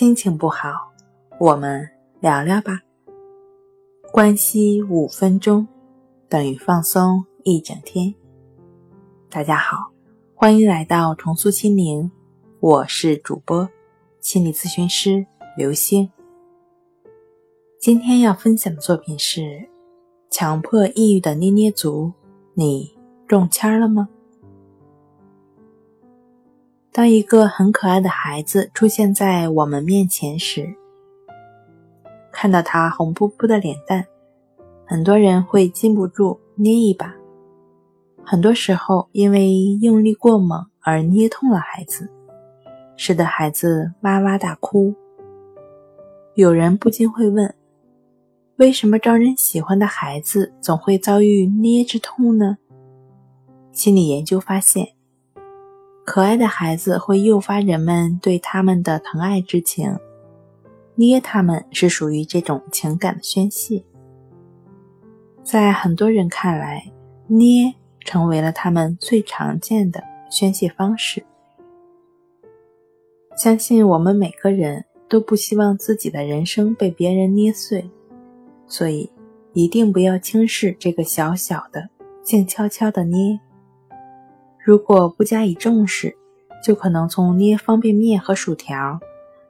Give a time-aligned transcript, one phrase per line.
[0.00, 0.94] 心情不好，
[1.38, 1.86] 我们
[2.20, 2.80] 聊聊吧。
[4.10, 5.68] 关系五分钟
[6.26, 8.14] 等于放松一整天。
[9.28, 9.92] 大家好，
[10.34, 12.10] 欢迎来到重塑心灵，
[12.60, 13.68] 我是主播
[14.20, 16.10] 心理咨询师刘星。
[17.78, 19.68] 今天要分享的作品是：
[20.30, 22.10] 强迫抑郁的捏捏族，
[22.54, 22.96] 你
[23.28, 24.08] 中签了吗？
[26.92, 30.74] 当一个很可爱的孩子出现在我们面前时，
[32.32, 34.04] 看到他红扑扑的脸蛋，
[34.84, 37.14] 很多人会禁不住捏一把。
[38.24, 42.10] 很多时候，因为用力过猛而捏痛了孩子，
[42.96, 44.92] 使得孩子哇哇大哭。
[46.34, 47.54] 有人不禁会问：
[48.56, 52.58] 为什么招人喜欢的孩子总会遭遇捏之痛呢？
[53.70, 54.88] 心理研究发现。
[56.12, 59.96] 可爱的孩子会诱发人们对他们的疼爱之情，
[60.96, 63.84] 捏他们是属于这种情感的宣泄。
[65.44, 66.90] 在很多人看来，
[67.28, 71.24] 捏成为了他们最常见的宣泄方式。
[73.36, 77.88] 相信我们每个人都不希望自己的人生被别人捏碎，
[78.66, 79.08] 所以
[79.52, 81.88] 一定不要轻视这个小小的、
[82.24, 83.38] 静悄悄的捏。
[84.62, 86.16] 如果不加以重视，
[86.62, 89.00] 就可能从捏方便面和薯条，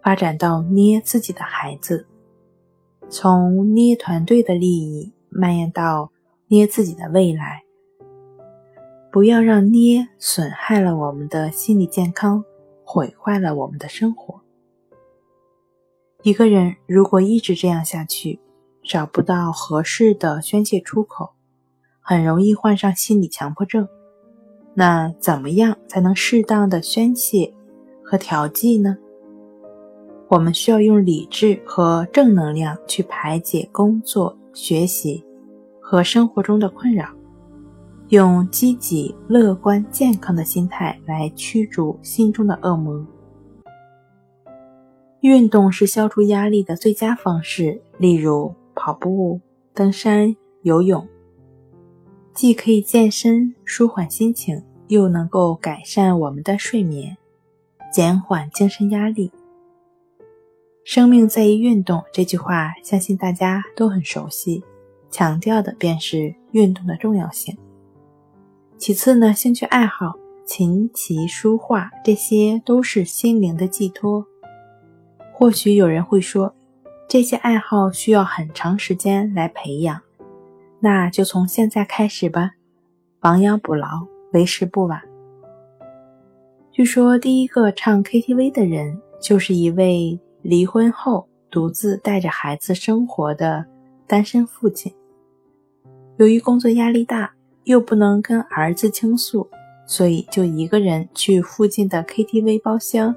[0.00, 2.06] 发展到捏自己的孩子；
[3.10, 6.12] 从捏团队的利益，蔓延到
[6.46, 7.62] 捏自己的未来。
[9.10, 12.44] 不要让捏损害了我们的心理健康，
[12.84, 14.40] 毁坏了我们的生活。
[16.22, 18.38] 一个人如果一直这样下去，
[18.84, 21.30] 找不到合适的宣泄出口，
[22.00, 23.88] 很容易患上心理强迫症。
[24.74, 27.52] 那怎么样才能适当的宣泄
[28.02, 28.96] 和调剂呢？
[30.28, 35.22] 我们需要用理智和正能量去排解工作、学习
[35.78, 37.06] 和生活中的困扰，
[38.08, 43.06] 用积极、乐观、健康的心态来驱逐心中的恶魔。
[45.20, 49.38] 运动是消除压力的最佳方式，例如跑步、
[49.74, 51.06] 登山、游泳。
[52.34, 57.16] 既可以健身、舒缓心情，又能够改善我们的睡眠，
[57.92, 59.30] 减缓精神压力。
[60.84, 64.64] 生命在于运动这句话，相信大家都很熟悉，
[65.10, 67.56] 强调的便是运动的重要性。
[68.78, 70.14] 其次呢，兴趣爱好，
[70.46, 74.26] 琴棋书画，这些都是心灵的寄托。
[75.32, 76.54] 或许有人会说，
[77.08, 80.00] 这些爱好需要很长时间来培养。
[80.84, 82.50] 那就从现在开始吧，
[83.20, 83.86] 亡羊补牢，
[84.32, 85.00] 为时不晚。
[86.72, 93.64] 据说第一个唱 KTV 的人，就是一位离婚后独自带着孩子生活的
[94.08, 94.92] 单身父亲。
[96.16, 97.32] 由于工作压力大，
[97.62, 99.48] 又不能跟儿子倾诉，
[99.86, 103.14] 所以就一个人去附近的 KTV 包厢，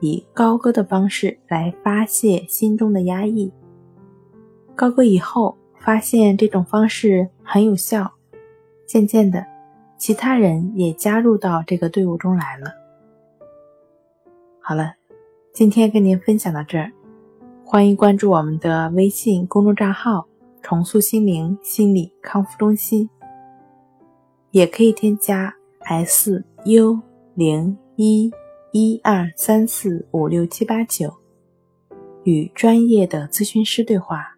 [0.00, 3.52] 以高歌的方式来发泄心中的压抑。
[4.74, 5.56] 高歌以后。
[5.80, 8.12] 发现这种方式很有效，
[8.86, 9.46] 渐渐的，
[9.96, 12.70] 其他人也加入到这个队伍中来了。
[14.60, 14.94] 好了，
[15.52, 16.92] 今天跟您分享到这儿，
[17.64, 20.26] 欢迎关注我们的微信公众账号
[20.60, 23.08] “重塑心灵心理康复中心”，
[24.52, 27.00] 也可以添加 “s u
[27.34, 28.30] 零一
[28.72, 31.14] 一二三四五六七八九”，
[32.24, 34.37] 与专业的咨询师对话。